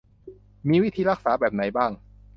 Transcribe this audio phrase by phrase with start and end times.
[0.69, 1.91] มีวิธีรักษาแบบไหนบ้าง